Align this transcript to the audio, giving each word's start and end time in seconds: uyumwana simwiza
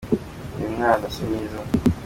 uyumwana 0.55 1.05
simwiza 1.15 1.57